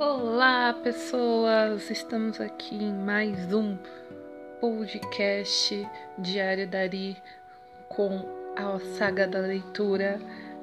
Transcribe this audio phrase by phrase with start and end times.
[0.00, 1.90] Olá, pessoas!
[1.90, 3.76] Estamos aqui em mais um
[4.60, 5.84] podcast
[6.16, 7.16] Diário Dari
[7.88, 8.24] com
[8.54, 10.20] a saga da leitura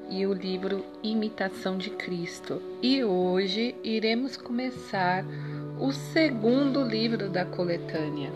[0.09, 2.61] e o livro Imitação de Cristo.
[2.82, 5.25] E hoje iremos começar
[5.81, 8.31] o segundo livro da coletânea,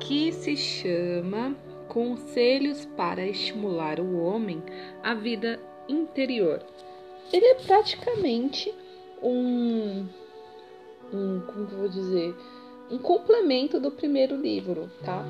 [0.00, 1.54] que se chama
[1.86, 4.60] Conselhos para Estimular o Homem
[5.00, 6.60] à Vida Interior.
[7.32, 8.74] Ele é praticamente
[9.22, 10.06] um,
[11.12, 12.34] um como eu vou dizer,
[12.90, 15.24] um complemento do primeiro livro, tá?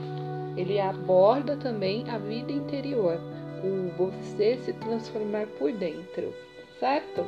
[0.56, 3.18] Ele aborda também a vida interior,
[3.62, 6.32] o você se transformar por dentro,
[6.78, 7.24] certo?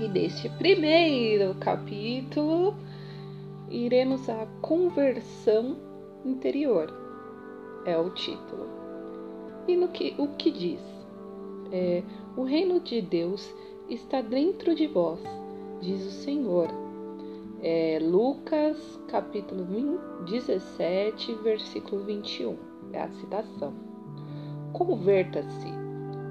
[0.00, 2.74] E neste primeiro capítulo
[3.70, 5.76] iremos a conversão
[6.24, 6.92] interior,
[7.84, 8.68] é o título.
[9.68, 10.80] E no que o que diz?
[11.72, 12.02] É,
[12.36, 13.54] o reino de Deus
[13.88, 15.20] está dentro de vós,
[15.80, 16.68] diz o Senhor.
[17.62, 19.66] É Lucas capítulo
[20.24, 22.56] 17, versículo 21.
[22.92, 23.72] É a citação.
[24.72, 25.68] Converta-se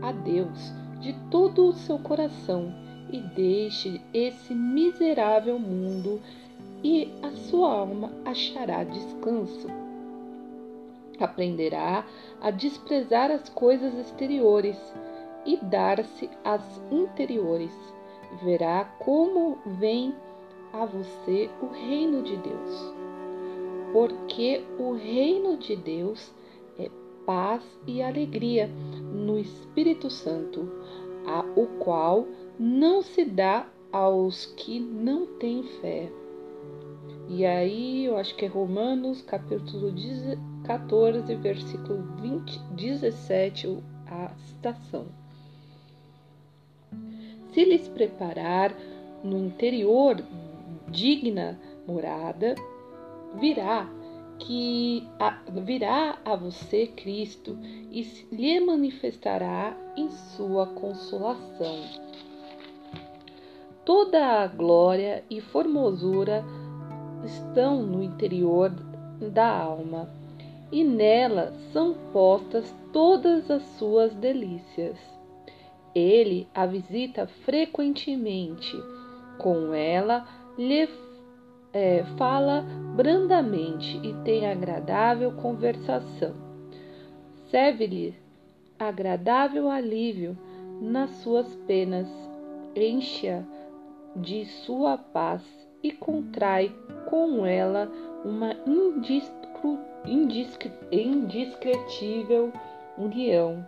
[0.01, 2.73] a Deus de todo o seu coração
[3.11, 6.19] e deixe esse miserável mundo
[6.83, 9.67] e a sua alma achará descanso.
[11.19, 12.05] Aprenderá
[12.41, 14.77] a desprezar as coisas exteriores
[15.45, 17.73] e dar-se às interiores.
[18.41, 20.13] Verá como vem
[20.71, 22.93] a você o reino de Deus.
[23.91, 26.31] Porque o reino de Deus
[26.77, 26.89] é
[27.25, 28.69] paz e alegria
[29.11, 30.69] no Espírito Santo,
[31.25, 32.27] a o qual
[32.59, 36.11] não se dá aos que não têm fé.
[37.27, 39.93] E aí, eu acho que é Romanos, capítulo
[40.63, 45.07] 14, versículo 20, 17, a citação
[47.51, 48.75] se lhes preparar
[49.23, 50.23] no interior
[50.89, 52.55] digna morada,
[53.35, 53.87] virá
[54.39, 57.57] que a, virá a você Cristo
[57.91, 58.01] e
[58.31, 61.83] lhe manifestará em sua consolação.
[63.83, 66.43] Toda a glória e formosura
[67.25, 68.71] estão no interior
[69.19, 70.09] da alma,
[70.71, 75.18] e nela são postas todas as suas delícias.
[75.93, 78.75] Ele a visita frequentemente.
[79.37, 80.27] Com ela,
[80.57, 80.89] lhe
[81.71, 86.33] é, fala brandamente e tem agradável conversação.
[87.49, 88.15] Serve-lhe
[88.77, 90.37] agradável alívio
[90.81, 92.07] nas suas penas,
[92.75, 93.43] enche-a
[94.15, 95.43] de sua paz
[95.83, 96.73] e contrai
[97.09, 97.91] com ela
[98.23, 98.55] uma
[100.05, 102.53] indescritível
[102.97, 103.65] união.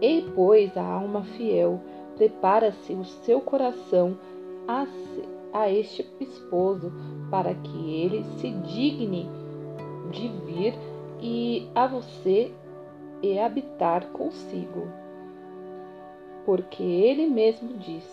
[0.00, 1.80] E pois a alma fiel
[2.16, 4.16] prepara-se o seu coração
[4.66, 4.86] a,
[5.52, 6.92] a este esposo,
[7.30, 9.28] para que ele se digne
[10.10, 10.74] de vir
[11.20, 12.52] e a você
[13.22, 14.86] e habitar consigo.
[16.44, 18.04] Porque ele mesmo diz: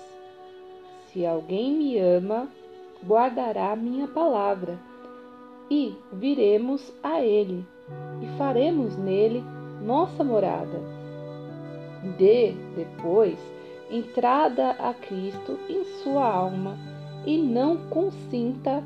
[1.07, 2.47] Se alguém me ama,
[3.05, 4.77] guardará minha palavra,
[5.69, 7.65] e viremos a ele,
[8.21, 9.43] e faremos nele
[9.81, 10.94] nossa morada
[12.17, 13.37] dê, depois,
[13.89, 16.77] entrada a Cristo em sua alma
[17.25, 18.83] e não consinta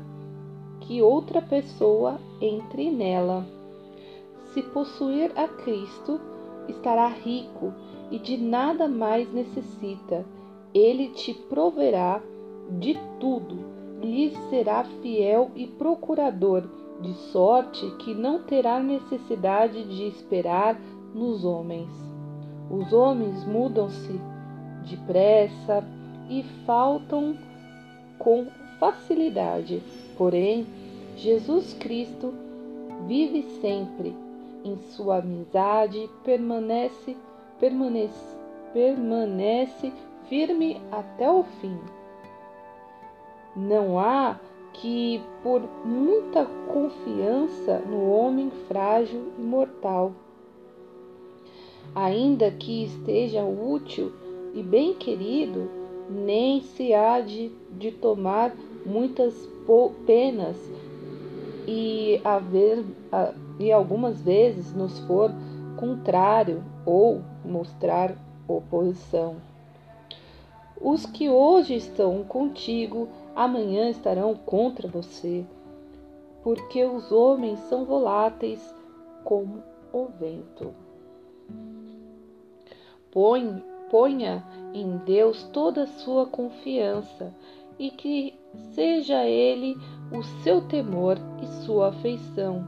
[0.80, 3.46] que outra pessoa entre nela.
[4.52, 6.20] Se possuir a Cristo,
[6.68, 7.72] estará rico
[8.10, 10.24] e de nada mais necessita.
[10.74, 12.22] Ele te proverá
[12.70, 13.58] de tudo,
[14.02, 16.64] lhe será fiel e procurador,
[17.00, 20.78] de sorte que não terá necessidade de esperar
[21.14, 22.09] nos homens.
[22.70, 24.20] Os homens mudam-se
[24.88, 25.84] depressa
[26.28, 27.36] e faltam
[28.16, 28.46] com
[28.78, 29.82] facilidade.
[30.16, 30.64] Porém,
[31.16, 32.32] Jesus Cristo
[33.08, 34.14] vive sempre.
[34.64, 37.16] Em sua amizade permanece,
[37.58, 38.36] permanece,
[38.72, 39.92] permanece
[40.28, 41.76] firme até o fim.
[43.56, 44.38] Não há
[44.74, 50.12] que por muita confiança no homem frágil e mortal
[51.94, 54.12] ainda que esteja útil
[54.54, 55.70] e bem querido,
[56.08, 58.54] nem se há de, de tomar
[58.84, 59.48] muitas
[60.06, 60.56] penas
[61.66, 62.84] e, haver,
[63.58, 65.30] e algumas vezes nos for
[65.76, 68.16] contrário ou mostrar
[68.48, 69.36] oposição.
[70.80, 75.44] Os que hoje estão contigo, amanhã estarão contra você,
[76.42, 78.74] porque os homens são voláteis
[79.22, 80.72] como o vento.
[83.12, 87.34] Põe, ponha em Deus toda a sua confiança
[87.78, 88.34] e que
[88.74, 89.76] seja ele
[90.12, 92.66] o seu temor e sua afeição.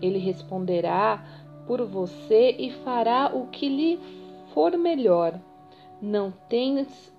[0.00, 1.24] Ele responderá
[1.66, 4.00] por você e fará o que lhe
[4.52, 5.38] for melhor.
[6.00, 7.12] Não tens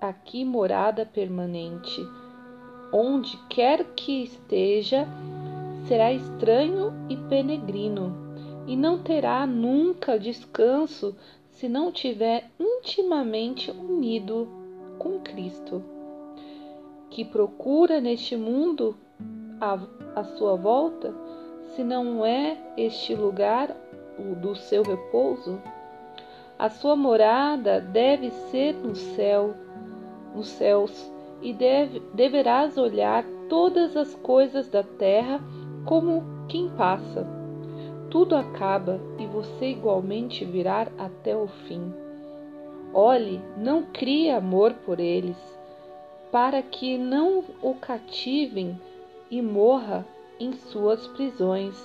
[0.00, 2.00] aqui morada permanente.
[2.92, 5.06] Onde quer que esteja,
[5.86, 8.12] será estranho e peregrino,
[8.66, 11.16] e não terá nunca descanso
[11.60, 14.48] se não tiver intimamente unido
[14.98, 15.84] com Cristo,
[17.10, 18.96] que procura neste mundo
[19.60, 19.78] a,
[20.16, 21.14] a sua volta,
[21.76, 23.76] se não é este lugar
[24.18, 25.60] o do seu repouso?
[26.58, 29.54] A sua morada deve ser no céu,
[30.34, 31.12] nos céus,
[31.42, 35.38] e deve, deverás olhar todas as coisas da terra
[35.84, 37.39] como quem passa.
[38.10, 41.92] Tudo acaba e você igualmente virá até o fim.
[42.92, 45.36] Olhe, não crie amor por eles,
[46.32, 48.78] para que não o cativem
[49.30, 50.04] e morra
[50.40, 51.80] em suas prisões.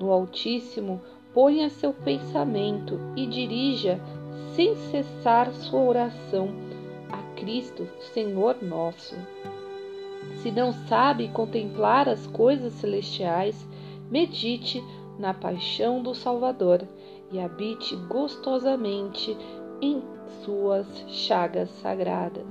[0.00, 1.00] No Altíssimo,
[1.32, 4.00] ponha seu pensamento e dirija
[4.54, 6.48] sem cessar sua oração
[7.12, 9.14] a Cristo, Senhor nosso.
[10.42, 13.66] Se não sabe contemplar as coisas celestiais,
[14.10, 14.82] medite
[15.18, 16.86] na paixão do Salvador
[17.30, 19.36] e habite gostosamente
[19.80, 20.02] em
[20.44, 22.46] suas chagas sagradas.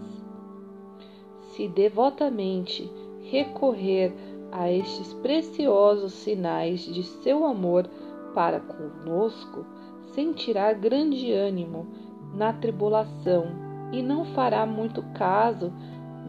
[1.52, 2.92] Se devotamente
[3.24, 4.14] recorrer
[4.52, 7.90] a estes preciosos sinais de seu amor,
[8.34, 9.66] para conosco,
[10.14, 11.88] sentirá grande ânimo
[12.34, 13.48] na tribulação
[13.92, 15.72] e não fará muito caso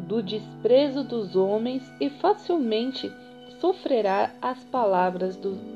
[0.06, 3.12] do desprezo dos homens e facilmente
[3.60, 5.75] sofrerá as palavras do,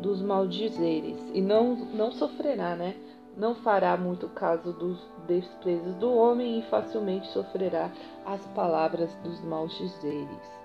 [0.00, 1.18] dos maldizeres.
[1.34, 2.94] E não, não sofrerá, né?
[3.36, 7.90] Não fará muito caso dos desprezos do homem e facilmente sofrerá
[8.24, 10.56] as palavras dos maldizeres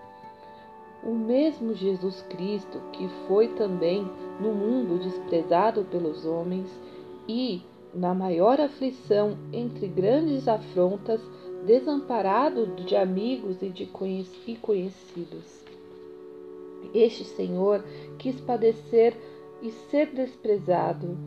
[1.03, 4.07] o mesmo Jesus Cristo que foi também
[4.39, 6.67] no mundo desprezado pelos homens
[7.27, 7.61] e,
[7.93, 11.21] na maior aflição entre grandes afrontas,
[11.65, 15.60] desamparado de amigos e de conhecidos.
[16.93, 17.83] Este Senhor
[18.17, 19.15] quis padecer
[19.61, 21.17] e ser desprezado,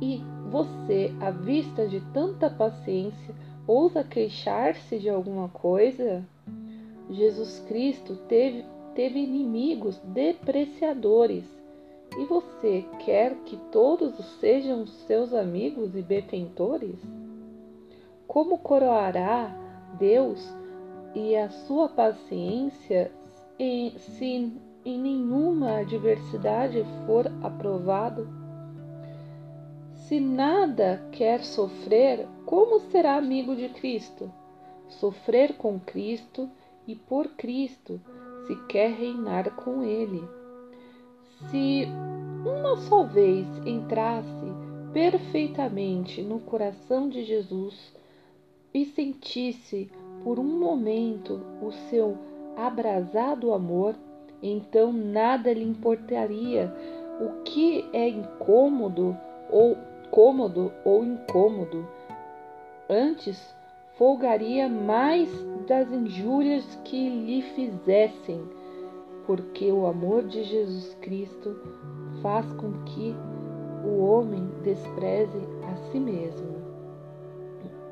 [0.00, 0.20] e
[0.50, 3.34] você, à vista de tanta paciência,
[3.66, 6.26] ousa queixar-se de alguma coisa?
[7.10, 8.64] Jesus Cristo teve
[8.94, 11.44] teve inimigos depreciadores.
[12.16, 16.96] E você quer que todos sejam seus amigos e benfeitores?
[18.26, 19.52] Como coroará
[19.98, 20.40] Deus
[21.14, 23.10] e a sua paciência
[23.98, 24.52] se
[24.84, 28.28] em nenhuma adversidade for aprovado?
[29.92, 34.30] Se nada quer sofrer, como será amigo de Cristo?
[34.88, 36.48] Sofrer com Cristo
[36.86, 38.00] e por Cristo
[38.46, 40.22] se quer reinar com ele.
[41.50, 41.86] Se
[42.44, 44.46] uma só vez entrasse
[44.92, 47.94] perfeitamente no coração de Jesus
[48.72, 49.90] e sentisse
[50.22, 52.16] por um momento o seu
[52.56, 53.94] abrasado amor,
[54.50, 56.70] então nada lhe importaria
[57.20, 59.16] o que é incômodo
[59.50, 59.76] ou
[60.10, 61.88] cômodo ou incômodo.
[62.88, 63.54] Antes
[63.96, 65.30] folgaria mais
[65.66, 68.42] das injúrias que lhe fizessem,
[69.26, 71.56] porque o amor de Jesus Cristo
[72.20, 73.16] faz com que
[73.84, 76.54] o homem despreze a si mesmo.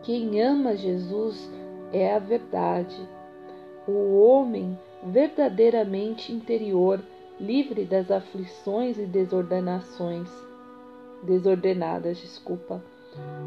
[0.02, 1.50] Quem ama Jesus
[1.92, 3.08] é a verdade.
[3.86, 7.00] O homem verdadeiramente interior,
[7.40, 10.28] livre das aflições e desordenações,
[11.22, 12.82] desordenadas, desculpa,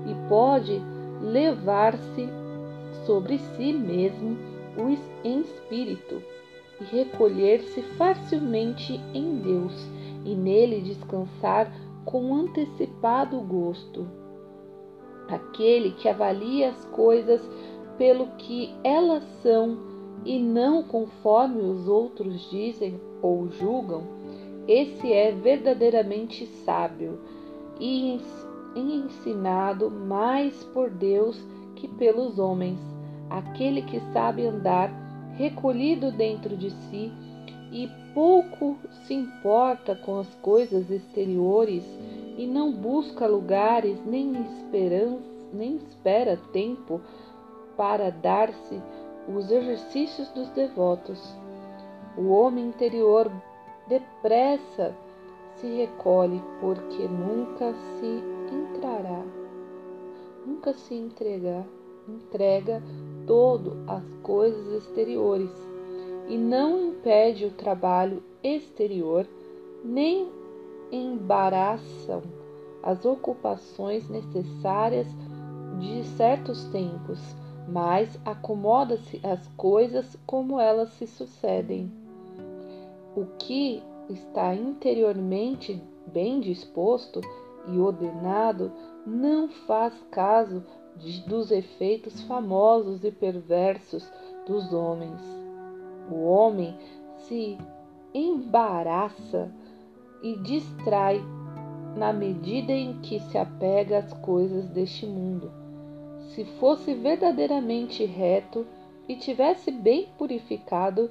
[0.06, 0.82] e pode
[1.22, 2.28] levar-se
[3.06, 4.38] sobre si mesmo
[5.24, 6.22] em espírito
[6.82, 9.74] e recolher-se facilmente em Deus
[10.26, 11.72] e nele descansar
[12.04, 14.06] com antecipado gosto.
[15.30, 17.42] Aquele que avalia as coisas
[17.98, 19.95] pelo que elas são
[20.26, 24.04] e não conforme os outros dizem ou julgam,
[24.68, 27.20] esse é verdadeiramente sábio
[27.80, 28.20] e
[28.76, 31.40] ensinado mais por Deus
[31.76, 32.80] que pelos homens.
[33.30, 34.90] Aquele que sabe andar
[35.38, 37.12] recolhido dentro de si
[37.72, 41.84] e pouco se importa com as coisas exteriores
[42.38, 47.02] e não busca lugares nem esperança, nem espera tempo
[47.78, 48.82] para dar-se
[49.28, 51.20] os exercícios dos devotos.
[52.18, 53.32] O homem interior
[53.88, 54.96] depressa
[55.56, 59.24] se recolhe porque nunca se entrará,
[60.46, 61.66] nunca se entregar,
[62.08, 62.82] entrega
[63.26, 65.50] todo as coisas exteriores
[66.28, 69.28] e não impede o trabalho exterior,
[69.84, 70.28] nem
[70.92, 72.22] embaraçam
[72.82, 75.08] as ocupações necessárias
[75.80, 77.20] de certos tempos,
[77.68, 81.92] mas acomoda-se as coisas como elas se sucedem.
[83.16, 87.22] O que está interiormente bem disposto
[87.68, 88.72] e ordenado
[89.06, 90.64] não faz caso
[90.98, 94.08] de, dos efeitos famosos e perversos
[94.46, 95.22] dos homens.
[96.12, 96.78] O homem
[97.18, 97.58] se
[98.14, 99.52] embaraça
[100.22, 101.22] e distrai
[101.96, 105.65] na medida em que se apega às coisas deste mundo.
[106.30, 108.66] Se fosse verdadeiramente reto
[109.08, 111.10] e tivesse bem purificado,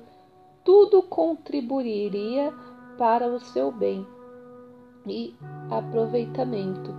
[0.64, 2.52] tudo contribuiria
[2.98, 4.06] para o seu bem
[5.06, 5.34] e
[5.70, 6.90] aproveitamento.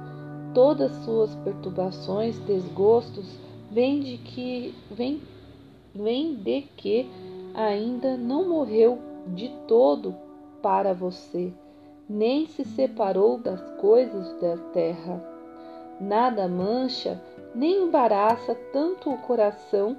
[0.54, 3.28] Todas suas perturbações, desgostos,
[3.72, 5.22] vêm de que vem,
[5.94, 7.10] vem de que
[7.54, 10.16] ainda não morreu de todo
[10.62, 11.52] para você,
[12.08, 15.22] nem se separou das coisas da terra.
[16.00, 17.22] Nada mancha
[17.56, 19.96] nem embaraça tanto o coração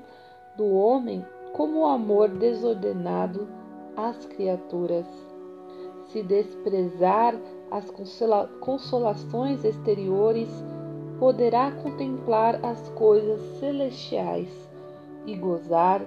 [0.56, 3.48] do homem como o amor desordenado
[3.96, 5.06] às criaturas.
[6.08, 7.34] Se desprezar
[7.70, 7.90] as
[8.60, 10.48] consolações exteriores,
[11.18, 14.48] poderá contemplar as coisas celestiais
[15.25, 16.02] e gozar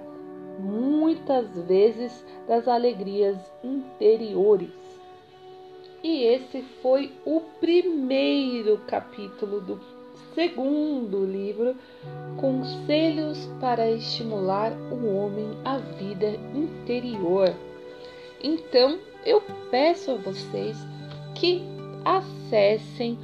[0.58, 4.70] muitas vezes das alegrias interiores.
[6.02, 9.99] E esse foi o primeiro capítulo do
[10.34, 11.74] segundo livro,
[12.36, 17.54] Conselhos para estimular o homem à vida interior.
[18.42, 20.76] Então, eu peço a vocês
[21.34, 21.62] que
[22.04, 23.18] acessem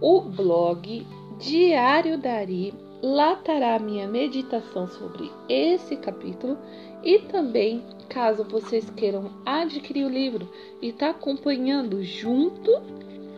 [0.00, 1.06] o blog
[1.38, 2.72] Diário Dari.
[3.02, 6.58] Lá estará a minha meditação sobre esse capítulo
[7.02, 10.46] e também, caso vocês queiram adquirir o livro
[10.82, 12.70] e estar tá acompanhando junto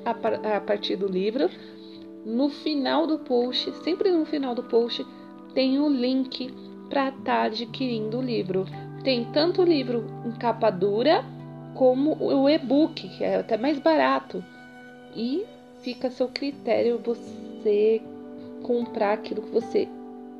[0.04, 1.48] a, a partir do livro,
[2.24, 5.06] no final do post, sempre no final do post,
[5.54, 6.52] tem o um link
[6.88, 8.66] para estar tá adquirindo o livro.
[9.02, 11.24] Tem tanto o livro em capa dura
[11.74, 14.44] como o e-book, que é até mais barato.
[15.14, 15.44] E
[15.82, 18.00] fica a seu critério você
[18.62, 19.88] comprar aquilo que você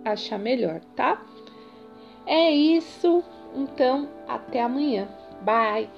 [0.05, 1.21] achar melhor, tá?
[2.27, 3.23] É isso.
[3.55, 5.09] Então, até amanhã.
[5.43, 5.89] Bye!